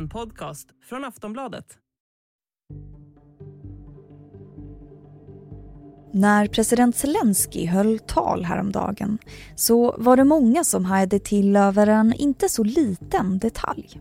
En 0.00 0.08
podcast 0.08 0.68
från 0.88 1.04
Aftonbladet. 1.04 1.64
När 6.12 6.46
president 6.46 6.96
Zelensky 6.96 7.66
höll 7.66 7.98
tal 7.98 8.44
häromdagen 8.44 9.18
så 9.56 9.94
var 9.98 10.16
det 10.16 10.24
många 10.24 10.64
som 10.64 10.84
hajade 10.84 11.18
till 11.18 11.56
över 11.56 11.86
en 11.86 12.12
inte 12.12 12.48
så 12.48 12.64
liten 12.64 13.38
detalj. 13.38 14.00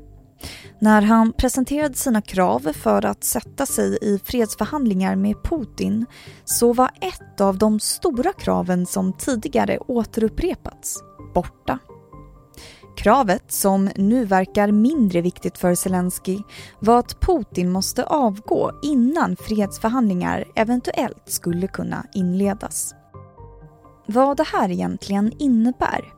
När 0.80 1.02
han 1.02 1.34
presenterade 1.34 1.96
sina 1.96 2.22
krav 2.22 2.74
för 2.74 3.06
att 3.06 3.24
sätta 3.24 3.66
sig 3.66 3.98
i 4.02 4.20
fredsförhandlingar 4.20 5.16
med 5.16 5.36
Putin 5.44 6.06
så 6.46 6.74
var 6.74 6.90
ett 7.02 7.42
av 7.42 7.58
de 7.58 7.80
stora 7.80 8.34
kraven 8.34 8.86
som 8.86 9.14
tidigare 9.14 9.78
återupprepats 9.78 11.04
borta. 11.34 11.80
Kravet, 13.00 13.52
som 13.52 13.90
nu 13.96 14.26
verkar 14.26 14.72
mindre 14.72 15.22
viktigt 15.22 15.58
för 15.58 15.76
Zelensky, 15.76 16.40
var 16.80 17.00
att 17.00 17.20
Putin 17.20 17.72
måste 17.72 18.04
avgå 18.04 18.72
innan 18.82 19.36
fredsförhandlingar 19.36 20.46
eventuellt 20.56 21.24
skulle 21.26 21.68
kunna 21.68 22.06
inledas. 22.14 22.96
Vad 24.08 24.38
det 24.38 24.48
här 24.48 24.72
egentligen 24.72 25.34
innebär, 25.40 26.14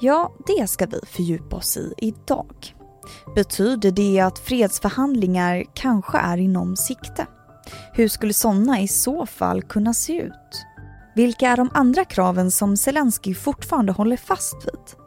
ja, 0.00 0.32
det 0.46 0.70
ska 0.70 0.86
vi 0.86 1.00
fördjupa 1.06 1.56
oss 1.56 1.76
i 1.76 1.94
idag. 1.98 2.74
Betyder 3.34 3.90
det 3.90 4.20
att 4.20 4.38
fredsförhandlingar 4.38 5.64
kanske 5.74 6.18
är 6.18 6.36
inom 6.36 6.76
sikte? 6.76 7.26
Hur 7.92 8.08
skulle 8.08 8.34
sådana 8.34 8.80
i 8.80 8.88
så 8.88 9.26
fall 9.26 9.62
kunna 9.62 9.94
se 9.94 10.22
ut? 10.22 10.64
Vilka 11.14 11.48
är 11.48 11.56
de 11.56 11.70
andra 11.74 12.04
kraven 12.04 12.50
som 12.50 12.76
Zelensky 12.76 13.34
fortfarande 13.34 13.92
håller 13.92 14.16
fast 14.16 14.56
vid? 14.66 15.01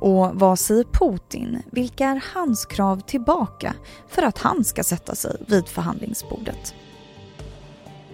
Och 0.00 0.30
vad 0.34 0.58
säger 0.58 0.84
Putin? 0.84 1.62
Vilka 1.72 2.06
är 2.06 2.24
hans 2.34 2.66
krav 2.66 3.00
tillbaka 3.00 3.74
för 4.08 4.22
att 4.22 4.38
han 4.38 4.64
ska 4.64 4.82
sätta 4.82 5.14
sig 5.14 5.36
vid 5.48 5.68
förhandlingsbordet? 5.68 6.74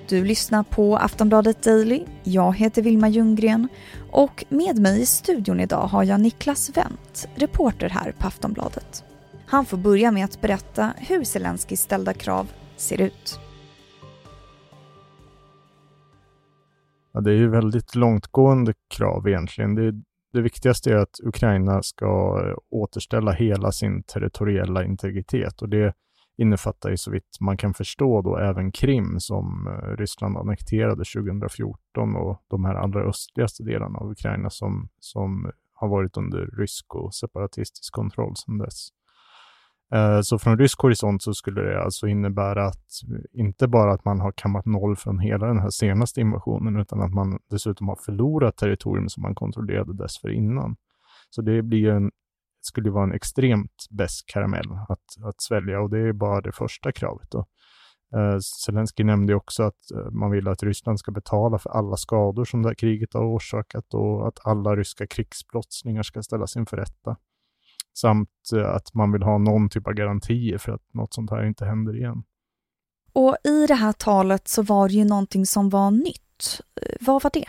Du 0.09 0.25
lyssnar 0.25 0.63
på 0.63 0.97
Aftonbladet 0.97 1.63
Daily. 1.63 2.05
Jag 2.25 2.57
heter 2.57 2.83
Vilma 2.83 3.09
Ljunggren 3.09 3.69
och 4.11 4.45
med 4.49 4.79
mig 4.79 5.01
i 5.01 5.07
studion 5.07 5.61
idag 5.61 5.87
har 5.87 6.05
jag 6.05 6.21
Niklas 6.21 6.71
Wendt, 6.77 7.29
reporter 7.35 7.89
här 7.89 8.15
på 8.19 8.27
Aftonbladet. 8.27 9.05
Han 9.47 9.65
får 9.65 9.77
börja 9.77 10.11
med 10.11 10.25
att 10.25 10.41
berätta 10.41 10.93
hur 10.97 11.25
Zelenskyjs 11.25 11.81
ställda 11.81 12.15
krav 12.15 12.53
ser 12.77 13.01
ut. 13.01 13.41
Ja, 17.13 17.21
det 17.21 17.31
är 17.31 17.37
ju 17.37 17.49
väldigt 17.49 17.95
långtgående 17.95 18.75
krav 18.95 19.29
egentligen. 19.29 19.75
Det, 19.75 20.03
det 20.33 20.43
viktigaste 20.43 20.93
är 20.93 20.97
att 20.97 21.21
Ukraina 21.23 21.83
ska 21.83 22.43
eh, 22.47 22.55
återställa 22.71 23.33
hela 23.33 23.73
sin 23.73 24.03
territoriella 24.03 24.85
integritet 24.85 25.63
och 25.63 25.69
det 25.69 25.95
innefattar 26.37 26.91
ju 26.91 26.97
så 26.97 27.11
vitt 27.11 27.41
man 27.41 27.57
kan 27.57 27.75
förstå 27.75 28.23
då 28.23 28.39
även 28.39 28.73
Krim 28.73 29.21
som 29.21 29.67
eh, 29.67 29.97
Ryssland 29.97 30.37
annekterade 30.37 31.05
2014 31.05 32.17
och 32.17 32.43
de 32.49 32.65
här 32.65 32.75
allra 32.75 33.09
östligaste 33.09 33.63
delarna 33.63 33.99
av 33.99 34.11
Ukraina 34.11 34.51
som, 34.51 34.89
som 34.99 35.51
har 35.73 35.89
varit 35.89 36.17
under 36.17 36.47
rysk 36.47 36.95
och 36.95 37.15
separatistisk 37.15 37.93
kontroll 37.93 38.37
sedan 38.37 38.59
dess. 38.59 38.89
Eh, 39.95 40.21
så 40.21 40.39
från 40.39 40.59
rysk 40.59 40.81
horisont 40.81 41.23
så 41.23 41.35
skulle 41.35 41.61
det 41.61 41.83
alltså 41.83 42.07
innebära 42.07 42.67
att 42.67 42.87
inte 43.33 43.69
bara 43.69 43.93
att 43.93 44.05
man 44.05 44.21
har 44.21 44.33
kammat 44.33 44.67
noll 44.67 44.97
från 44.97 45.19
hela 45.19 45.47
den 45.47 45.61
här 45.61 45.71
senaste 45.71 46.21
invasionen, 46.21 46.77
utan 46.77 47.01
att 47.01 47.13
man 47.13 47.39
dessutom 47.51 47.89
har 47.89 47.97
förlorat 47.97 48.57
territorium 48.57 49.09
som 49.09 49.23
man 49.23 49.35
kontrollerade 49.35 49.95
dessförinnan. 49.95 50.77
Så 51.31 51.43
det 51.43 51.63
blir 51.63 51.89
en, 51.89 52.11
skulle 52.61 52.91
vara 52.91 53.05
en 53.05 53.13
extremt 53.13 53.87
besk 53.91 54.29
karamell 54.29 54.73
att, 54.89 55.25
att 55.25 55.43
svälja 55.43 55.81
och 55.81 55.91
det 55.91 55.99
är 55.99 56.13
bara 56.13 56.41
det 56.41 56.53
första 56.53 56.93
kravet. 56.93 57.31
Då. 57.31 57.47
Eh, 58.17 58.39
Zelensky 58.39 59.05
nämnde 59.05 59.35
också 59.35 59.63
att 59.63 59.91
eh, 59.95 60.11
man 60.11 60.31
vill 60.31 60.49
att 60.49 60.63
Ryssland 60.63 60.99
ska 60.99 61.13
betala 61.13 61.59
för 61.59 61.71
alla 61.71 61.97
skador 61.97 62.45
som 62.45 62.63
det 62.63 62.69
här 62.69 62.75
kriget 62.75 63.15
har 63.15 63.37
orsakat 63.37 63.95
och 63.95 64.29
att 64.29 64.47
alla 64.47 64.77
ryska 64.77 65.07
krigsbrottslingar 65.07 66.03
ska 66.03 66.23
ställas 66.23 66.57
inför 66.57 66.77
rätta. 66.77 67.17
Samt 67.95 68.29
eh, 68.55 68.75
att 68.75 68.95
man 68.95 69.13
vill 69.13 69.23
ha 69.23 69.39
någon 69.39 69.69
typ 69.69 69.87
av 69.87 69.93
garantier 69.93 70.59
för 70.59 70.73
att 70.73 70.95
något 70.95 71.15
sånt 71.15 71.31
här 71.31 71.47
inte 71.47 71.65
händer 71.65 71.97
igen. 71.97 72.23
Och 73.13 73.37
i 73.45 73.67
det 73.67 73.75
här 73.75 73.93
talet 73.93 74.49
så 74.49 74.63
var 74.63 74.89
det 74.89 74.95
ju 74.95 75.05
någonting 75.05 75.47
som 75.47 75.69
var 75.69 75.91
nytt. 75.91 76.61
Eh, 76.83 76.97
vad 77.01 77.23
var 77.23 77.31
det? 77.35 77.45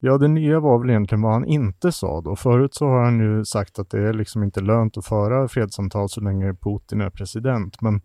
Ja, 0.00 0.18
det 0.18 0.28
nya 0.28 0.60
var 0.60 0.78
väl 0.78 0.90
egentligen 0.90 1.22
vad 1.22 1.32
han 1.32 1.44
inte 1.44 1.92
sa 1.92 2.20
då. 2.20 2.36
Förut 2.36 2.74
så 2.74 2.86
har 2.86 3.04
han 3.04 3.20
ju 3.20 3.44
sagt 3.44 3.78
att 3.78 3.90
det 3.90 4.08
är 4.08 4.12
liksom 4.12 4.42
inte 4.42 4.60
lönt 4.60 4.96
att 4.96 5.06
föra 5.06 5.48
fredssamtal 5.48 6.08
så 6.08 6.20
länge 6.20 6.54
Putin 6.54 7.00
är 7.00 7.10
president. 7.10 7.80
Men 7.80 8.00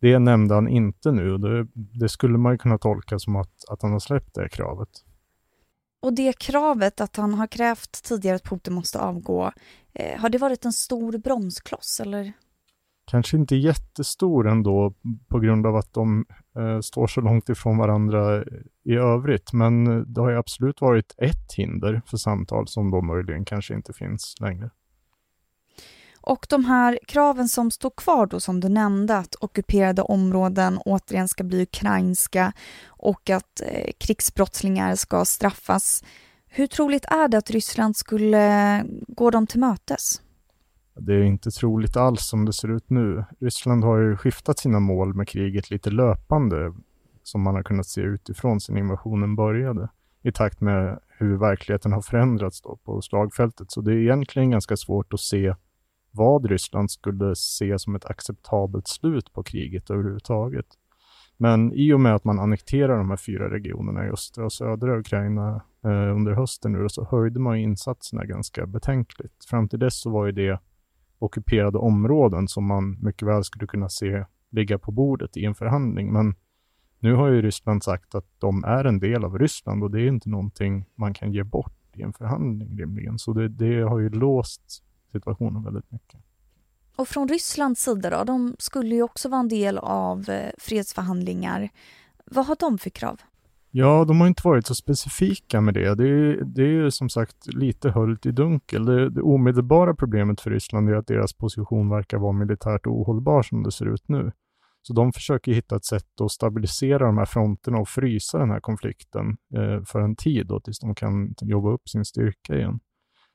det 0.00 0.18
nämnde 0.18 0.54
han 0.54 0.68
inte 0.68 1.12
nu. 1.12 1.38
Det, 1.38 1.66
det 1.74 2.08
skulle 2.08 2.38
man 2.38 2.52
ju 2.52 2.58
kunna 2.58 2.78
tolka 2.78 3.18
som 3.18 3.36
att, 3.36 3.64
att 3.68 3.82
han 3.82 3.92
har 3.92 3.98
släppt 3.98 4.34
det 4.34 4.48
kravet. 4.48 4.88
Och 6.02 6.12
det 6.12 6.38
kravet 6.38 7.00
att 7.00 7.16
han 7.16 7.34
har 7.34 7.46
krävt 7.46 8.04
tidigare 8.04 8.36
att 8.36 8.44
Putin 8.44 8.74
måste 8.74 9.00
avgå, 9.00 9.52
har 10.18 10.28
det 10.28 10.38
varit 10.38 10.64
en 10.64 10.72
stor 10.72 11.18
bromskloss 11.18 12.00
eller? 12.00 12.32
Kanske 13.10 13.36
inte 13.36 13.56
jättestor 13.56 14.48
ändå 14.48 14.94
på 15.28 15.38
grund 15.38 15.66
av 15.66 15.76
att 15.76 15.92
de 15.92 16.24
eh, 16.58 16.80
står 16.80 17.06
så 17.06 17.20
långt 17.20 17.48
ifrån 17.48 17.78
varandra 17.78 18.44
i 18.84 18.94
övrigt. 18.94 19.52
Men 19.52 20.04
det 20.12 20.20
har 20.20 20.30
ju 20.30 20.38
absolut 20.38 20.80
varit 20.80 21.14
ett 21.18 21.52
hinder 21.56 22.02
för 22.06 22.16
samtal 22.16 22.68
som 22.68 22.90
då 22.90 23.02
möjligen 23.02 23.44
kanske 23.44 23.74
inte 23.74 23.92
finns 23.92 24.34
längre. 24.40 24.70
Och 26.20 26.46
de 26.48 26.64
här 26.64 26.98
kraven 27.06 27.48
som 27.48 27.70
står 27.70 27.90
kvar 27.90 28.26
då 28.26 28.40
som 28.40 28.60
du 28.60 28.68
nämnde, 28.68 29.16
att 29.16 29.34
ockuperade 29.40 30.02
områden 30.02 30.78
återigen 30.78 31.28
ska 31.28 31.44
bli 31.44 31.62
ukrainska 31.62 32.52
och 32.86 33.30
att 33.30 33.60
eh, 33.60 33.90
krigsbrottslingar 33.98 34.94
ska 34.94 35.24
straffas. 35.24 36.04
Hur 36.50 36.66
troligt 36.66 37.04
är 37.04 37.28
det 37.28 37.38
att 37.38 37.50
Ryssland 37.50 37.96
skulle 37.96 38.84
gå 39.08 39.30
dem 39.30 39.46
till 39.46 39.60
mötes? 39.60 40.22
Det 40.94 41.14
är 41.14 41.22
inte 41.22 41.50
troligt 41.50 41.96
alls 41.96 42.26
som 42.26 42.44
det 42.44 42.52
ser 42.52 42.76
ut 42.76 42.90
nu. 42.90 43.24
Ryssland 43.40 43.84
har 43.84 43.98
ju 43.98 44.16
skiftat 44.16 44.58
sina 44.58 44.80
mål 44.80 45.14
med 45.14 45.28
kriget 45.28 45.70
lite 45.70 45.90
löpande, 45.90 46.74
som 47.22 47.42
man 47.42 47.54
har 47.54 47.62
kunnat 47.62 47.86
se 47.86 48.00
utifrån 48.00 48.60
sen 48.60 48.76
invasionen 48.76 49.36
började, 49.36 49.88
i 50.22 50.32
takt 50.32 50.60
med 50.60 50.98
hur 51.08 51.36
verkligheten 51.36 51.92
har 51.92 52.02
förändrats 52.02 52.60
då 52.60 52.76
på 52.84 53.02
slagfältet. 53.02 53.70
Så 53.70 53.80
det 53.80 53.92
är 53.92 53.96
egentligen 53.96 54.50
ganska 54.50 54.76
svårt 54.76 55.12
att 55.12 55.20
se 55.20 55.54
vad 56.10 56.46
Ryssland 56.46 56.90
skulle 56.90 57.36
se 57.36 57.78
som 57.78 57.94
ett 57.94 58.04
acceptabelt 58.04 58.88
slut 58.88 59.32
på 59.32 59.42
kriget 59.42 59.90
överhuvudtaget. 59.90 60.66
Men 61.40 61.72
i 61.72 61.92
och 61.92 62.00
med 62.00 62.14
att 62.14 62.24
man 62.24 62.38
annekterar 62.38 62.98
de 62.98 63.10
här 63.10 63.16
fyra 63.16 63.50
regionerna 63.50 64.06
i 64.06 64.10
östra 64.10 64.44
och 64.44 64.52
södra 64.52 64.98
Ukraina 64.98 65.62
eh, 65.84 66.16
under 66.16 66.32
hösten 66.32 66.72
nu, 66.72 66.88
så 66.88 67.04
höjde 67.04 67.40
man 67.40 67.56
insatserna 67.56 68.24
ganska 68.24 68.66
betänkligt. 68.66 69.44
Fram 69.44 69.68
till 69.68 69.78
dess 69.78 70.00
så 70.00 70.10
var 70.10 70.26
ju 70.26 70.32
det 70.32 70.60
ockuperade 71.18 71.78
områden 71.78 72.48
som 72.48 72.64
man 72.64 72.98
mycket 73.00 73.28
väl 73.28 73.44
skulle 73.44 73.66
kunna 73.66 73.88
se 73.88 74.24
ligga 74.50 74.78
på 74.78 74.92
bordet 74.92 75.36
i 75.36 75.44
en 75.44 75.54
förhandling. 75.54 76.12
Men 76.12 76.34
nu 77.00 77.14
har 77.14 77.28
ju 77.28 77.42
Ryssland 77.42 77.84
sagt 77.84 78.14
att 78.14 78.26
de 78.38 78.64
är 78.64 78.84
en 78.84 78.98
del 78.98 79.24
av 79.24 79.38
Ryssland 79.38 79.82
och 79.82 79.90
det 79.90 80.00
är 80.00 80.08
inte 80.08 80.28
någonting 80.30 80.84
man 80.94 81.14
kan 81.14 81.32
ge 81.32 81.42
bort 81.42 81.96
i 81.96 82.02
en 82.02 82.12
förhandling 82.12 82.78
rimligen. 82.78 83.18
Så 83.18 83.32
det, 83.32 83.48
det 83.48 83.80
har 83.80 83.98
ju 83.98 84.08
låst 84.08 84.84
situationen 85.12 85.64
väldigt 85.64 85.92
mycket. 85.92 86.20
Och 86.98 87.08
från 87.08 87.28
Rysslands 87.28 87.82
sida 87.82 88.10
då, 88.10 88.24
de 88.24 88.56
skulle 88.58 88.94
ju 88.94 89.02
också 89.02 89.28
vara 89.28 89.40
en 89.40 89.48
del 89.48 89.78
av 89.78 90.30
eh, 90.30 90.50
fredsförhandlingar. 90.58 91.68
Vad 92.24 92.46
har 92.46 92.56
de 92.60 92.78
för 92.78 92.90
krav? 92.90 93.20
Ja, 93.70 94.04
de 94.04 94.20
har 94.20 94.28
inte 94.28 94.48
varit 94.48 94.66
så 94.66 94.74
specifika 94.74 95.60
med 95.60 95.74
det. 95.74 95.94
Det 95.94 96.08
är, 96.08 96.44
det 96.44 96.62
är 96.62 96.66
ju 96.66 96.90
som 96.90 97.08
sagt 97.08 97.54
lite 97.54 97.90
höljt 97.90 98.26
i 98.26 98.30
dunkel. 98.30 98.84
Det, 98.84 99.10
det 99.10 99.20
omedelbara 99.20 99.94
problemet 99.94 100.40
för 100.40 100.50
Ryssland 100.50 100.90
är 100.90 100.94
att 100.94 101.06
deras 101.06 101.32
position 101.32 101.90
verkar 101.90 102.18
vara 102.18 102.32
militärt 102.32 102.86
ohållbar 102.86 103.42
som 103.42 103.62
det 103.62 103.72
ser 103.72 103.86
ut 103.94 104.08
nu. 104.08 104.32
Så 104.82 104.92
de 104.92 105.12
försöker 105.12 105.52
hitta 105.52 105.76
ett 105.76 105.84
sätt 105.84 106.20
att 106.20 106.30
stabilisera 106.30 107.06
de 107.06 107.18
här 107.18 107.24
fronterna 107.24 107.78
och 107.78 107.88
frysa 107.88 108.38
den 108.38 108.50
här 108.50 108.60
konflikten 108.60 109.36
eh, 109.54 109.84
för 109.84 110.00
en 110.00 110.16
tid 110.16 110.46
då, 110.46 110.60
tills 110.60 110.78
de 110.78 110.94
kan 110.94 111.34
jobba 111.40 111.70
upp 111.70 111.88
sin 111.88 112.04
styrka 112.04 112.54
igen. 112.54 112.80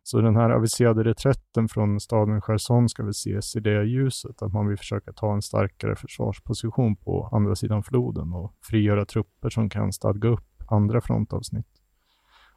Så 0.04 0.22
den 0.22 0.36
här 0.36 0.50
aviserade 0.50 1.04
reträtten 1.04 1.68
från 1.68 2.00
staden 2.00 2.42
Cherson 2.42 2.90
ska 2.90 3.04
väl 3.04 3.10
ses 3.10 3.56
i 3.56 3.60
det 3.60 3.84
ljuset, 3.84 4.42
att 4.42 4.54
man 4.54 4.68
vill 4.68 4.78
försöka 4.78 5.14
ta 5.14 5.34
en 5.34 5.42
starkare 5.42 5.96
försvarsposition 5.96 6.96
på 6.96 7.30
andra 7.32 7.56
sidan 7.56 7.84
floden 7.84 8.34
och 8.34 8.54
frigöra 8.62 9.06
trupper 9.06 9.50
som 9.50 9.70
kan 9.70 9.94
stadga 9.94 10.30
upp 10.30 10.64
andra 10.68 11.02
frontavsnitt. 11.02 11.68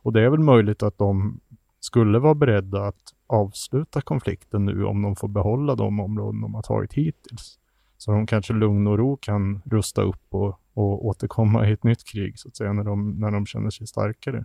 Och 0.03 0.13
det 0.13 0.23
är 0.23 0.31
väl 0.31 0.41
möjligt 0.41 0.83
att 0.83 0.99
de 0.99 1.41
skulle 1.81 2.19
vara 2.19 2.35
beredda 2.35 2.87
att 2.87 3.15
avsluta 3.27 4.01
konflikten 4.01 4.65
nu 4.65 4.85
om 4.85 5.03
de 5.03 5.17
får 5.17 5.29
behålla 5.29 5.75
de 5.75 6.01
områden 6.01 6.41
de 6.41 6.55
har 6.55 6.63
tagit 6.63 6.93
hittills. 6.93 7.59
Så 7.97 8.11
de 8.11 8.27
kanske 8.27 8.53
lugn 8.53 8.87
och 8.87 8.99
ro 8.99 9.17
kan 9.17 9.63
rusta 9.65 10.03
upp 10.03 10.27
och, 10.29 10.61
och 10.75 11.07
återkomma 11.07 11.69
i 11.69 11.73
ett 11.73 11.85
nytt 11.85 12.05
krig, 12.05 12.39
så 12.39 12.49
att 12.49 12.57
säga, 12.57 12.73
när 12.73 12.85
de, 12.85 13.11
när 13.11 13.31
de 13.31 13.47
känner 13.47 13.71
sig 13.71 13.87
starkare. 13.87 14.45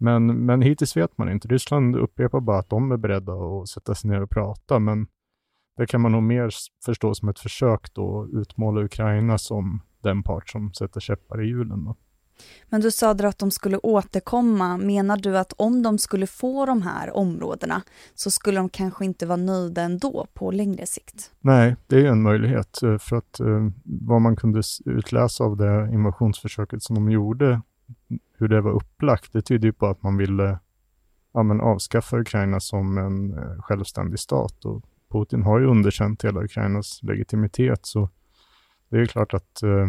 Men, 0.00 0.46
men 0.46 0.62
hittills 0.62 0.96
vet 0.96 1.18
man 1.18 1.30
inte. 1.30 1.48
Ryssland 1.48 1.96
upprepar 1.96 2.40
bara 2.40 2.58
att 2.58 2.70
de 2.70 2.92
är 2.92 2.96
beredda 2.96 3.32
att 3.32 3.68
sätta 3.68 3.94
sig 3.94 4.10
ner 4.10 4.22
och 4.22 4.30
prata, 4.30 4.78
men 4.78 5.06
det 5.76 5.86
kan 5.86 6.00
man 6.00 6.12
nog 6.12 6.22
mer 6.22 6.50
förstå 6.84 7.14
som 7.14 7.28
ett 7.28 7.38
försök 7.38 7.94
då 7.94 8.22
att 8.22 8.30
utmåla 8.30 8.80
Ukraina 8.80 9.38
som 9.38 9.80
den 10.02 10.22
part 10.22 10.48
som 10.48 10.72
sätter 10.72 11.00
käppar 11.00 11.42
i 11.42 11.46
hjulen. 11.46 11.84
Då. 11.84 11.96
Men 12.68 12.80
du 12.80 12.90
sa 12.90 13.10
att 13.10 13.38
de 13.38 13.50
skulle 13.50 13.78
återkomma. 13.78 14.76
Menar 14.76 15.16
du 15.16 15.38
att 15.38 15.52
om 15.56 15.82
de 15.82 15.98
skulle 15.98 16.26
få 16.26 16.66
de 16.66 16.82
här 16.82 17.16
områdena 17.16 17.82
så 18.14 18.30
skulle 18.30 18.56
de 18.58 18.68
kanske 18.68 19.04
inte 19.04 19.26
vara 19.26 19.36
nöjda 19.36 19.82
ändå 19.82 20.26
på 20.34 20.50
längre 20.50 20.86
sikt? 20.86 21.30
Nej, 21.40 21.76
det 21.86 22.00
är 22.00 22.06
en 22.06 22.22
möjlighet. 22.22 22.82
Eh, 22.82 22.98
för 22.98 23.16
att 23.16 23.40
eh, 23.40 23.68
vad 23.84 24.20
man 24.20 24.36
kunde 24.36 24.62
utläsa 24.84 25.44
av 25.44 25.56
det 25.56 25.90
invasionsförsöket 25.92 26.82
som 26.82 26.94
de 26.94 27.10
gjorde, 27.10 27.60
hur 28.40 28.48
det 28.48 28.60
var 28.60 28.70
upplagt, 28.70 29.32
det 29.32 29.42
tyder 29.42 29.68
ju 29.68 29.72
på 29.72 29.86
att 29.86 30.02
man 30.02 30.16
ville 30.16 30.58
ja, 31.32 31.42
men 31.42 31.60
avskaffa 31.60 32.18
Ukraina 32.18 32.60
som 32.60 32.98
en 32.98 33.38
eh, 33.38 33.62
självständig 33.62 34.18
stat. 34.18 34.64
Och 34.64 34.84
Putin 35.12 35.42
har 35.42 35.60
ju 35.60 35.66
underkänt 35.66 36.24
hela 36.24 36.44
Ukrainas 36.44 37.02
legitimitet, 37.02 37.86
så 37.86 38.08
det 38.88 39.00
är 39.00 39.06
klart 39.06 39.34
att 39.34 39.62
eh, 39.62 39.88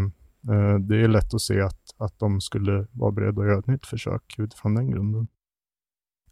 eh, 0.53 0.79
det 0.79 0.97
är 0.97 1.07
lätt 1.07 1.33
att 1.33 1.41
se 1.41 1.61
att, 1.61 1.95
att 1.97 2.19
de 2.19 2.41
skulle 2.41 2.87
vara 2.91 3.11
beredda 3.11 3.41
att 3.41 3.47
göra 3.47 3.59
ett 3.59 3.67
nytt 3.67 3.85
försök 3.85 4.35
utifrån 4.37 4.75
den 4.75 4.91
grunden. 4.91 5.27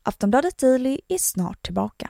Aftonbladet 0.03 0.57
Daily 0.57 0.99
är 1.07 1.17
snart 1.17 1.61
tillbaka. 1.61 2.09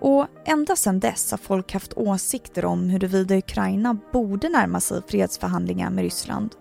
Och 0.00 0.26
ända 0.44 0.76
sedan 0.76 1.00
dess 1.00 1.30
har 1.30 1.38
folk 1.38 1.72
haft 1.72 1.92
åsikter 1.96 2.64
om 2.64 2.90
huruvida 2.90 3.36
Ukraina 3.36 3.98
borde 4.12 4.48
närma 4.48 4.80
sig 4.80 5.02
fredsförhandlingar 5.08 5.90
med 5.90 6.04
Ryssland. 6.04 6.54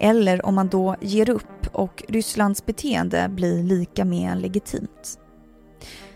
Eller 0.00 0.46
om 0.46 0.54
man 0.54 0.68
då 0.68 0.96
ger 1.00 1.30
upp 1.30 1.66
och 1.72 2.04
Rysslands 2.08 2.66
beteende 2.66 3.28
blir 3.28 3.62
lika 3.62 4.04
med 4.04 4.40
legitimt. 4.40 5.18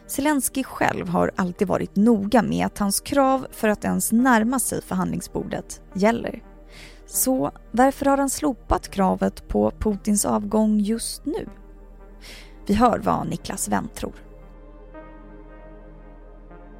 Zelensky 0.06 0.64
själv 0.64 1.08
har 1.08 1.32
alltid 1.36 1.68
varit 1.68 1.96
noga 1.96 2.42
med 2.42 2.66
att 2.66 2.78
hans 2.78 3.00
krav 3.00 3.46
för 3.50 3.68
att 3.68 3.84
ens 3.84 4.12
närma 4.12 4.58
sig 4.58 4.82
förhandlingsbordet 4.82 5.80
gäller. 5.94 6.42
Så 7.06 7.50
varför 7.70 8.06
har 8.06 8.18
han 8.18 8.30
slopat 8.30 8.88
kravet 8.88 9.48
på 9.48 9.70
Putins 9.78 10.24
avgång 10.24 10.78
just 10.78 11.26
nu? 11.26 11.48
Vi 12.66 12.74
hör 12.74 12.98
vad 12.98 13.28
Niklas 13.28 13.68
Wendt 13.68 13.94
tror. 13.94 14.14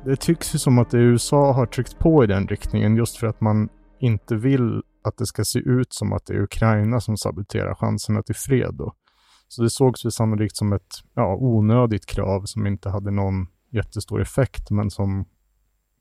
Det 0.05 0.17
tycks 0.17 0.55
ju 0.55 0.59
som 0.59 0.79
att 0.79 0.95
USA 0.95 1.53
har 1.53 1.67
tryckt 1.67 1.99
på 1.99 2.25
i 2.25 2.27
den 2.27 2.47
riktningen 2.47 2.97
just 2.97 3.17
för 3.17 3.27
att 3.27 3.41
man 3.41 3.69
inte 3.99 4.37
vill 4.37 4.83
att 5.03 5.17
det 5.17 5.27
ska 5.27 5.45
se 5.45 5.59
ut 5.59 5.93
som 5.93 6.13
att 6.13 6.27
det 6.27 6.35
är 6.35 6.43
Ukraina 6.43 7.01
som 7.01 7.17
saboterar 7.17 7.75
chanserna 7.75 8.23
till 8.23 8.35
fred. 8.35 8.75
Då. 8.75 8.95
Så 9.49 9.63
det 9.63 9.71
sågs 9.71 10.05
väl 10.05 10.13
sannolikt 10.13 10.57
som 10.57 10.73
ett 10.73 10.95
ja, 11.15 11.37
onödigt 11.41 12.07
krav 12.07 12.45
som 12.45 12.67
inte 12.67 12.91
hade 12.91 13.11
någon 13.11 13.47
jättestor 13.71 14.23
effekt 14.23 14.71
men 14.71 14.91
som 14.91 15.25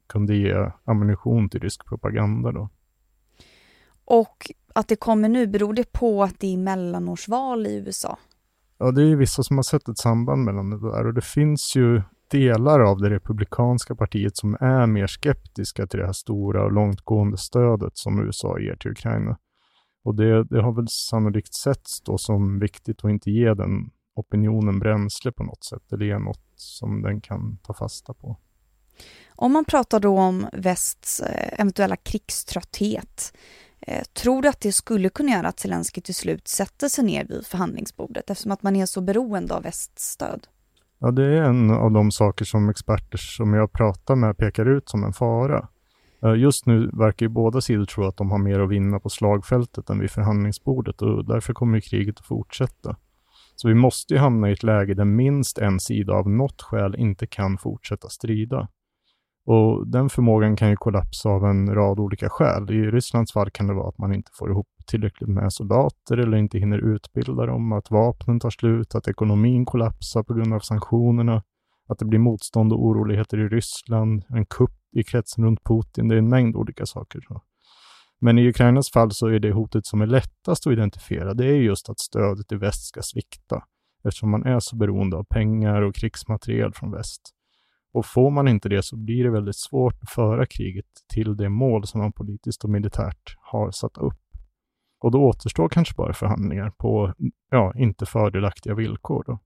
kunde 0.09 0.36
ge 0.36 0.71
ammunition 0.86 1.50
till 1.50 1.59
rysk 1.59 1.86
propaganda. 1.86 2.51
Då. 2.51 2.69
Och 4.06 4.51
att 4.75 4.88
det 4.88 4.95
kommer 4.95 5.30
nu, 5.30 5.48
beror 5.48 5.74
det 5.74 5.92
på 5.92 6.24
att 6.24 6.39
det 6.39 6.53
är 6.53 6.57
mellanårsval 6.57 7.68
i 7.68 7.75
USA? 7.75 8.18
Ja, 8.77 8.92
det 8.92 9.01
är 9.01 9.06
ju 9.06 9.15
vissa 9.15 9.44
som 9.44 9.57
har 9.57 9.63
sett 9.63 9.88
ett 9.88 9.98
samband 9.98 10.44
mellan 10.44 10.69
det 10.69 10.80
där 10.80 11.07
och 11.07 11.13
det 11.13 11.25
finns 11.25 11.75
ju 11.75 12.01
delar 12.31 12.79
av 12.79 13.01
det 13.01 13.09
republikanska 13.09 13.95
partiet 13.95 14.37
som 14.37 14.57
är 14.59 14.87
mer 14.87 15.07
skeptiska 15.07 15.87
till 15.87 15.99
det 15.99 16.05
här 16.05 16.13
stora 16.13 16.63
och 16.63 16.71
långtgående 16.71 17.37
stödet 17.37 17.97
som 17.97 18.25
USA 18.25 18.59
ger 18.59 18.75
till 18.75 18.91
Ukraina. 18.91 19.37
Och 20.03 20.15
det, 20.15 20.43
det 20.43 20.61
har 20.61 20.71
väl 20.71 20.87
sannolikt 20.87 21.53
setts 21.53 22.01
då 22.01 22.17
som 22.17 22.59
viktigt 22.59 23.05
att 23.05 23.11
inte 23.11 23.31
ge 23.31 23.53
den 23.53 23.91
opinionen 24.15 24.79
bränsle 24.79 25.31
på 25.31 25.43
något 25.43 25.63
sätt, 25.63 25.93
eller 25.93 26.05
ge 26.05 26.19
något 26.19 26.43
som 26.55 27.01
den 27.01 27.21
kan 27.21 27.57
ta 27.57 27.73
fasta 27.73 28.13
på. 28.13 28.37
Om 29.29 29.51
man 29.51 29.65
pratar 29.65 29.99
då 29.99 30.19
om 30.19 30.47
västs 30.53 31.19
eh, 31.19 31.59
eventuella 31.59 31.95
krigströtthet, 31.95 33.33
eh, 33.79 34.03
tror 34.03 34.41
du 34.41 34.49
att 34.49 34.61
det 34.61 34.71
skulle 34.71 35.09
kunna 35.09 35.31
göra 35.31 35.47
att 35.47 35.59
Zelensky 35.59 36.01
till 36.01 36.15
slut 36.15 36.47
sätter 36.47 36.89
sig 36.89 37.03
ner 37.03 37.25
vid 37.25 37.45
förhandlingsbordet 37.45 38.29
eftersom 38.29 38.51
att 38.51 38.63
man 38.63 38.75
är 38.75 38.85
så 38.85 39.01
beroende 39.01 39.55
av 39.55 39.63
västs 39.63 40.11
stöd? 40.11 40.47
Ja, 41.03 41.12
det 41.12 41.25
är 41.25 41.44
en 41.44 41.71
av 41.71 41.92
de 41.92 42.12
saker 42.12 42.45
som 42.45 42.69
experter 42.69 43.18
som 43.18 43.53
jag 43.53 43.71
pratar 43.71 44.15
med 44.15 44.38
pekar 44.38 44.65
ut 44.65 44.89
som 44.89 45.03
en 45.03 45.13
fara. 45.13 45.68
Eh, 46.24 46.33
just 46.33 46.65
nu 46.65 46.89
verkar 46.94 47.25
ju 47.25 47.30
båda 47.30 47.62
sidor 47.62 47.86
tro 47.86 48.06
att 48.06 48.18
de 48.18 48.31
har 48.31 48.38
mer 48.38 48.59
att 48.59 48.69
vinna 48.69 49.00
på 49.00 49.09
slagfältet 49.09 49.89
än 49.89 50.00
vid 50.00 50.12
förhandlingsbordet 50.12 51.01
och 51.01 51.25
därför 51.25 51.53
kommer 51.53 51.80
kriget 51.80 52.19
att 52.19 52.25
fortsätta. 52.25 52.95
Så 53.56 53.68
vi 53.68 53.74
måste 53.74 54.13
ju 54.13 54.19
hamna 54.19 54.50
i 54.50 54.53
ett 54.53 54.63
läge 54.63 54.94
där 54.94 55.06
minst 55.06 55.57
en 55.57 55.80
sida 55.80 56.13
av 56.13 56.30
något 56.30 56.62
skäl 56.62 56.95
inte 56.95 57.27
kan 57.27 57.57
fortsätta 57.57 58.09
strida. 58.09 58.68
Och 59.45 59.88
den 59.88 60.09
förmågan 60.09 60.55
kan 60.55 60.69
ju 60.69 60.75
kollapsa 60.75 61.29
av 61.29 61.45
en 61.45 61.75
rad 61.75 61.99
olika 61.99 62.29
skäl. 62.29 62.71
I 62.71 62.91
Rysslands 62.91 63.33
fall 63.33 63.49
kan 63.49 63.67
det 63.67 63.73
vara 63.73 63.89
att 63.89 63.97
man 63.97 64.13
inte 64.13 64.31
får 64.33 64.51
ihop 64.51 64.67
tillräckligt 64.88 65.29
med 65.29 65.53
soldater 65.53 66.17
eller 66.17 66.38
inte 66.38 66.57
hinner 66.57 66.77
utbilda 66.77 67.45
dem, 67.45 67.71
att 67.71 67.91
vapnen 67.91 68.39
tar 68.39 68.49
slut, 68.49 68.95
att 68.95 69.07
ekonomin 69.07 69.65
kollapsar 69.65 70.23
på 70.23 70.33
grund 70.33 70.53
av 70.53 70.59
sanktionerna, 70.59 71.43
att 71.89 71.99
det 71.99 72.05
blir 72.05 72.19
motstånd 72.19 72.74
och 72.74 72.86
oroligheter 72.86 73.38
i 73.38 73.48
Ryssland, 73.48 74.25
en 74.29 74.45
kupp 74.45 74.77
i 74.95 75.03
kretsen 75.03 75.45
runt 75.45 75.63
Putin. 75.63 76.07
Det 76.07 76.15
är 76.15 76.19
en 76.19 76.29
mängd 76.29 76.55
olika 76.55 76.86
saker. 76.86 77.21
Men 78.19 78.38
i 78.38 78.50
Ukrainas 78.50 78.91
fall 78.91 79.12
så 79.12 79.27
är 79.27 79.39
det 79.39 79.51
hotet 79.51 79.86
som 79.86 80.01
är 80.01 80.07
lättast 80.07 80.67
att 80.67 80.74
identifiera, 80.74 81.33
det 81.33 81.45
är 81.45 81.55
just 81.55 81.89
att 81.89 82.00
stödet 82.00 82.51
i 82.51 82.55
väst 82.55 82.88
ska 82.88 83.01
svikta, 83.01 83.63
eftersom 84.03 84.31
man 84.31 84.45
är 84.45 84.60
så 84.60 84.75
beroende 84.75 85.17
av 85.17 85.24
pengar 85.24 85.81
och 85.81 85.95
krigsmateriel 85.95 86.74
från 86.74 86.91
väst. 86.91 87.21
Och 87.93 88.05
får 88.05 88.31
man 88.31 88.48
inte 88.48 88.69
det 88.69 88.83
så 88.83 88.98
blir 88.98 89.24
det 89.24 89.31
väldigt 89.31 89.55
svårt 89.55 90.03
att 90.03 90.10
föra 90.10 90.45
kriget 90.45 90.86
till 91.13 91.38
det 91.38 91.50
mål 91.50 91.88
som 91.88 92.01
man 92.01 92.12
politiskt 92.12 92.63
och 92.63 92.69
militärt 92.69 93.38
har 93.39 93.71
satt 93.71 93.98
upp. 93.98 94.19
Och 95.01 95.12
då 95.12 95.24
återstår 95.24 95.69
kanske 95.69 95.95
bara 95.95 96.13
förhandlingar 96.13 96.69
på 96.69 97.13
ja, 97.50 97.74
inte 97.75 98.05
fördelaktiga 98.05 98.75
villkor. 98.75 99.24
Då. 99.27 99.39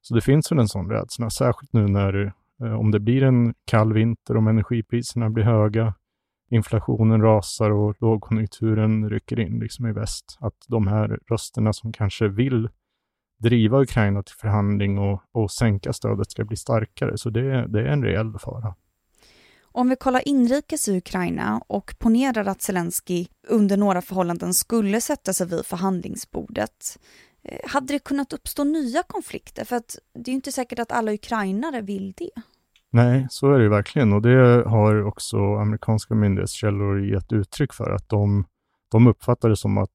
Så 0.00 0.14
det 0.14 0.20
finns 0.20 0.52
väl 0.52 0.58
en 0.58 0.68
sån 0.68 0.90
rädsla, 0.90 1.30
särskilt 1.30 1.72
nu 1.72 1.86
när 1.88 2.32
eh, 2.64 2.80
om 2.80 2.90
det 2.90 3.00
blir 3.00 3.22
en 3.22 3.54
kall 3.64 3.92
vinter, 3.92 4.36
om 4.36 4.48
energipriserna 4.48 5.30
blir 5.30 5.44
höga, 5.44 5.94
inflationen 6.50 7.22
rasar 7.22 7.70
och 7.70 7.96
lågkonjunkturen 8.00 9.10
rycker 9.10 9.40
in 9.40 9.58
liksom 9.58 9.86
i 9.86 9.92
väst, 9.92 10.38
att 10.40 10.64
de 10.68 10.86
här 10.86 11.18
rösterna 11.30 11.72
som 11.72 11.92
kanske 11.92 12.28
vill 12.28 12.68
driva 13.44 13.82
Ukraina 13.82 14.22
till 14.22 14.34
förhandling 14.34 14.98
och, 14.98 15.22
och 15.32 15.50
sänka 15.50 15.92
stödet 15.92 16.30
ska 16.30 16.44
bli 16.44 16.56
starkare. 16.56 17.18
Så 17.18 17.30
det, 17.30 17.66
det 17.66 17.80
är 17.80 17.86
en 17.86 18.04
reell 18.04 18.38
fara. 18.38 18.74
Om 19.62 19.88
vi 19.88 19.96
kollar 19.96 20.28
inrikes 20.28 20.88
i 20.88 20.96
Ukraina 20.96 21.60
och 21.66 21.94
ponerar 21.98 22.46
att 22.46 22.62
Zelensky 22.62 23.26
under 23.48 23.76
några 23.76 24.02
förhållanden 24.02 24.54
skulle 24.54 25.00
sätta 25.00 25.32
sig 25.32 25.46
vid 25.46 25.66
förhandlingsbordet, 25.66 26.98
eh, 27.42 27.58
hade 27.70 27.92
det 27.92 28.04
kunnat 28.04 28.32
uppstå 28.32 28.64
nya 28.64 29.02
konflikter? 29.02 29.64
För 29.64 29.76
att 29.76 29.98
det 30.14 30.30
är 30.30 30.32
ju 30.32 30.36
inte 30.36 30.52
säkert 30.52 30.78
att 30.78 30.92
alla 30.92 31.12
ukrainare 31.12 31.80
vill 31.80 32.12
det. 32.16 32.30
Nej, 32.90 33.26
så 33.30 33.52
är 33.52 33.58
det 33.58 33.62
ju 33.62 33.70
verkligen 33.70 34.12
och 34.12 34.22
det 34.22 34.64
har 34.66 35.06
också 35.06 35.36
amerikanska 35.36 36.14
myndighetskällor 36.14 37.04
gett 37.04 37.32
uttryck 37.32 37.72
för 37.72 37.90
att 37.90 38.08
de, 38.08 38.44
de 38.90 39.06
uppfattar 39.06 39.48
det 39.48 39.56
som 39.56 39.78
att 39.78 39.90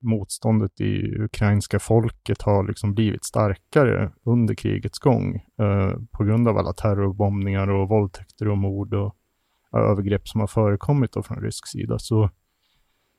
motståndet 0.00 0.80
i 0.80 1.18
ukrainska 1.18 1.78
folket 1.78 2.42
har 2.42 2.64
liksom 2.64 2.94
blivit 2.94 3.24
starkare 3.24 4.12
under 4.24 4.54
krigets 4.54 4.98
gång 4.98 5.34
eh, 5.36 5.92
på 6.10 6.24
grund 6.24 6.48
av 6.48 6.58
alla 6.58 6.72
terrorbombningar 6.72 7.68
och 7.68 7.88
våldtäkter 7.88 8.48
och 8.48 8.58
mord 8.58 8.94
och 8.94 9.14
övergrepp 9.72 10.28
som 10.28 10.40
har 10.40 10.46
förekommit 10.46 11.12
från 11.26 11.40
rysk 11.40 11.66
sida. 11.66 11.98
Så 11.98 12.30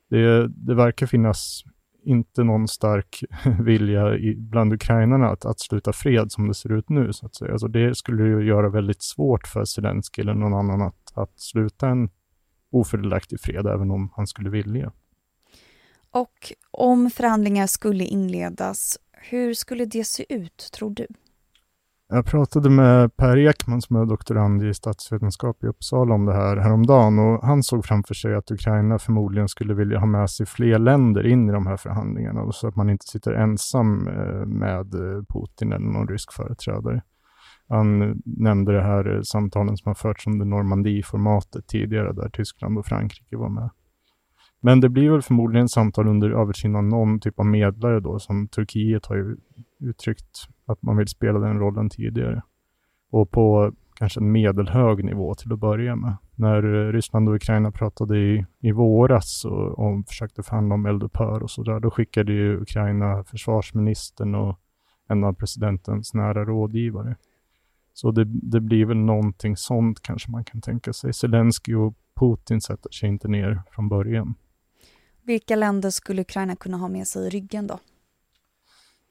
det, 0.09 0.47
det 0.47 0.75
verkar 0.75 1.05
finnas 1.05 1.63
inte 2.03 2.43
någon 2.43 2.67
stark 2.67 3.23
vilja 3.59 4.17
i, 4.17 4.35
bland 4.35 4.73
ukrainarna 4.73 5.29
att, 5.29 5.45
att 5.45 5.59
sluta 5.59 5.93
fred 5.93 6.31
som 6.31 6.47
det 6.47 6.53
ser 6.53 6.71
ut 6.71 6.89
nu. 6.89 7.13
Så 7.13 7.25
att 7.25 7.35
säga. 7.35 7.51
Alltså 7.51 7.67
det 7.67 7.97
skulle 7.97 8.23
ju 8.23 8.47
göra 8.47 8.69
väldigt 8.69 9.03
svårt 9.03 9.47
för 9.47 9.65
Zelenskyj 9.65 10.21
eller 10.21 10.33
någon 10.33 10.53
annan 10.53 10.81
att, 10.81 11.11
att 11.13 11.39
sluta 11.39 11.89
en 11.89 12.09
ofördelaktig 12.71 13.39
fred, 13.41 13.67
även 13.67 13.91
om 13.91 14.13
han 14.15 14.27
skulle 14.27 14.49
vilja. 14.49 14.91
Och 16.11 16.53
om 16.71 17.09
förhandlingar 17.09 17.67
skulle 17.67 18.03
inledas, 18.03 18.97
hur 19.11 19.53
skulle 19.53 19.85
det 19.85 20.03
se 20.03 20.33
ut, 20.33 20.69
tror 20.73 20.89
du? 20.89 21.07
Jag 22.11 22.25
pratade 22.25 22.69
med 22.69 23.15
Per 23.15 23.37
Ekman 23.37 23.81
som 23.81 23.95
är 23.95 24.05
doktorand 24.05 24.63
i 24.63 24.73
statsvetenskap 24.73 25.63
i 25.63 25.67
Uppsala 25.67 26.13
om 26.15 26.25
det 26.25 26.33
här 26.33 26.57
häromdagen 26.57 27.19
och 27.19 27.43
han 27.43 27.63
såg 27.63 27.85
framför 27.85 28.13
sig 28.13 28.35
att 28.35 28.51
Ukraina 28.51 28.99
förmodligen 28.99 29.49
skulle 29.49 29.73
vilja 29.73 29.99
ha 29.99 30.05
med 30.05 30.29
sig 30.29 30.45
fler 30.45 30.79
länder 30.79 31.27
in 31.27 31.49
i 31.49 31.51
de 31.51 31.67
här 31.67 31.77
förhandlingarna 31.77 32.51
så 32.51 32.67
att 32.67 32.75
man 32.75 32.89
inte 32.89 33.05
sitter 33.05 33.33
ensam 33.33 34.07
eh, 34.07 34.45
med 34.45 34.91
Putin 35.33 35.73
eller 35.73 35.85
någon 35.85 36.07
rysk 36.07 36.33
företrädare. 36.33 37.01
Han 37.67 38.01
eh, 38.01 38.15
nämnde 38.25 38.73
det 38.73 38.83
här 38.83 39.15
eh, 39.15 39.21
samtalen 39.21 39.77
som 39.77 39.89
har 39.89 39.95
förts 39.95 40.27
under 40.27 40.45
Normandie-formatet 40.45 41.67
tidigare 41.67 42.13
där 42.13 42.29
Tyskland 42.29 42.77
och 42.77 42.85
Frankrike 42.85 43.37
var 43.37 43.49
med. 43.49 43.69
Men 44.59 44.79
det 44.79 44.89
blir 44.89 45.09
väl 45.09 45.21
förmodligen 45.21 45.69
samtal 45.69 46.07
under 46.07 46.29
översyn 46.29 46.75
av 46.75 46.83
någon 46.83 47.19
typ 47.19 47.39
av 47.39 47.45
medlare 47.45 47.99
då, 47.99 48.19
som 48.19 48.47
Turkiet 48.47 49.05
har 49.05 49.15
ju 49.15 49.37
uttryckt 49.79 50.47
att 50.65 50.81
man 50.81 50.97
vill 50.97 51.07
spela 51.07 51.39
den 51.39 51.59
rollen 51.59 51.89
tidigare. 51.89 52.41
Och 53.11 53.31
på 53.31 53.73
kanske 53.99 54.19
en 54.19 54.31
medelhög 54.31 55.05
nivå 55.05 55.35
till 55.35 55.53
att 55.53 55.59
börja 55.59 55.95
med. 55.95 56.17
När 56.35 56.87
eh, 56.87 56.91
Ryssland 56.91 57.29
och 57.29 57.35
Ukraina 57.35 57.71
pratade 57.71 58.17
i, 58.17 58.45
i 58.59 58.71
våras 58.71 59.45
och, 59.45 59.79
och 59.79 60.07
försökte 60.07 60.43
förhandla 60.43 60.75
om 60.75 60.85
eldupphör 60.85 61.43
och 61.43 61.51
sådär, 61.51 61.79
då 61.79 61.91
skickade 61.91 62.31
ju 62.31 62.61
Ukraina 62.61 63.23
försvarsministern 63.23 64.35
och 64.35 64.59
en 65.09 65.23
av 65.23 65.33
presidentens 65.33 66.13
nära 66.13 66.45
rådgivare. 66.45 67.15
Så 67.93 68.11
det, 68.11 68.23
det 68.25 68.59
blir 68.59 68.85
väl 68.85 68.97
någonting 68.97 69.57
sånt 69.57 70.01
kanske 70.01 70.31
man 70.31 70.43
kan 70.43 70.61
tänka 70.61 70.93
sig. 70.93 71.13
Zelensky 71.13 71.73
och 71.73 71.93
Putin 72.19 72.61
sätter 72.61 72.89
sig 72.89 73.09
inte 73.09 73.27
ner 73.27 73.61
från 73.71 73.89
början. 73.89 74.35
Vilka 75.29 75.55
länder 75.55 75.89
skulle 75.89 76.21
Ukraina 76.21 76.55
kunna 76.55 76.77
ha 76.77 76.87
med 76.87 77.07
sig 77.07 77.27
i 77.27 77.29
ryggen 77.29 77.67
då? 77.67 77.79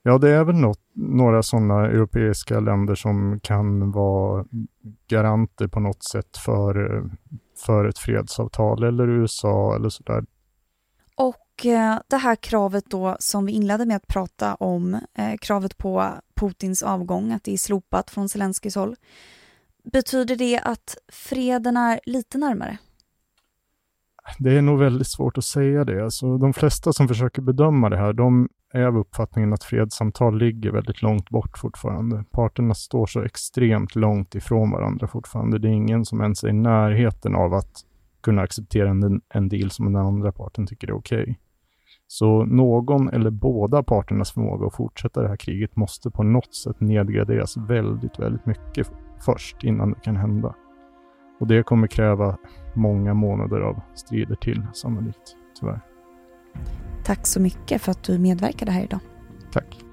Ja, 0.02 0.18
det 0.18 0.30
är 0.30 0.44
väl 0.44 0.54
något, 0.54 0.80
några 0.92 1.42
sådana 1.42 1.86
europeiska 1.86 2.60
länder 2.60 2.94
som 2.94 3.40
kan 3.40 3.90
vara 3.90 4.44
garanter 5.08 5.66
på 5.66 5.80
något 5.80 6.04
sätt 6.04 6.36
för, 6.36 7.02
för 7.56 7.84
ett 7.84 7.98
fredsavtal, 7.98 8.82
eller 8.82 9.08
USA 9.08 9.76
eller 9.76 9.88
sådär. 9.88 10.24
Och 11.14 11.66
eh, 11.66 12.00
det 12.08 12.16
här 12.16 12.36
kravet 12.36 12.84
då 12.90 13.16
som 13.20 13.46
vi 13.46 13.52
inledde 13.52 13.86
med 13.86 13.96
att 13.96 14.08
prata 14.08 14.54
om, 14.54 14.94
eh, 15.14 15.36
kravet 15.40 15.78
på 15.78 16.12
Putins 16.34 16.82
avgång, 16.82 17.32
att 17.32 17.44
det 17.44 17.52
är 17.52 17.58
slopat 17.58 18.10
från 18.10 18.28
Zelenskys 18.28 18.74
håll. 18.74 18.96
Betyder 19.92 20.36
det 20.36 20.60
att 20.64 20.96
freden 21.12 21.76
är 21.76 22.00
lite 22.04 22.38
närmare? 22.38 22.78
Det 24.38 24.58
är 24.58 24.62
nog 24.62 24.78
väldigt 24.78 25.06
svårt 25.06 25.38
att 25.38 25.44
säga 25.44 25.84
det. 25.84 26.04
Alltså, 26.04 26.38
de 26.38 26.52
flesta 26.52 26.92
som 26.92 27.08
försöker 27.08 27.42
bedöma 27.42 27.88
det 27.88 27.96
här, 27.96 28.12
de 28.12 28.48
är 28.72 28.82
av 28.82 28.98
uppfattningen 28.98 29.52
att 29.52 29.64
fredssamtal 29.64 30.38
ligger 30.38 30.70
väldigt 30.70 31.02
långt 31.02 31.30
bort 31.30 31.58
fortfarande. 31.58 32.24
Parterna 32.30 32.74
står 32.74 33.06
så 33.06 33.22
extremt 33.22 33.96
långt 33.96 34.34
ifrån 34.34 34.70
varandra 34.70 35.06
fortfarande. 35.06 35.58
Det 35.58 35.68
är 35.68 35.72
ingen 35.72 36.04
som 36.04 36.20
ens 36.20 36.44
är 36.44 36.48
i 36.48 36.52
närheten 36.52 37.34
av 37.34 37.54
att 37.54 37.84
kunna 38.20 38.42
acceptera 38.42 38.90
en, 38.90 39.20
en 39.28 39.48
deal 39.48 39.70
som 39.70 39.92
den 39.92 40.06
andra 40.06 40.32
parten 40.32 40.66
tycker 40.66 40.88
är 40.88 40.96
okej. 40.96 41.22
Okay. 41.22 41.34
Så 42.06 42.44
någon 42.44 43.08
eller 43.08 43.30
båda 43.30 43.82
parternas 43.82 44.32
förmåga 44.32 44.66
att 44.66 44.74
fortsätta 44.74 45.22
det 45.22 45.28
här 45.28 45.36
kriget 45.36 45.76
måste 45.76 46.10
på 46.10 46.22
något 46.22 46.54
sätt 46.54 46.80
nedgraderas 46.80 47.56
väldigt, 47.56 48.18
väldigt 48.18 48.46
mycket 48.46 48.92
först 49.24 49.64
innan 49.64 49.90
det 49.90 50.00
kan 50.00 50.16
hända. 50.16 50.54
Och 51.38 51.46
det 51.46 51.62
kommer 51.62 51.86
kräva 51.86 52.38
många 52.74 53.14
månader 53.14 53.60
av 53.60 53.80
strider 53.94 54.34
till 54.34 54.66
sannolikt, 54.74 55.36
tyvärr. 55.60 55.80
Tack 57.04 57.26
så 57.26 57.40
mycket 57.40 57.82
för 57.82 57.90
att 57.90 58.02
du 58.02 58.18
medverkade 58.18 58.72
här 58.72 58.84
idag. 58.84 59.00
Tack. 59.52 59.84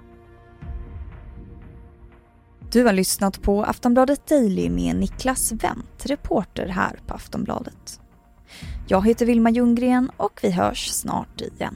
Du 2.71 2.83
har 2.83 2.93
lyssnat 2.93 3.41
på 3.41 3.63
Aftonbladet 3.63 4.27
Daily 4.27 4.69
med 4.69 4.95
Niklas 4.95 5.51
Wendt, 5.51 6.05
reporter 6.05 6.67
här 6.67 6.99
på 7.07 7.13
Aftonbladet. 7.13 7.99
Jag 8.87 9.05
heter 9.05 9.25
Vilma 9.25 9.49
Ljunggren 9.49 10.11
och 10.17 10.39
vi 10.43 10.51
hörs 10.51 10.87
snart 10.87 11.41
igen. 11.41 11.75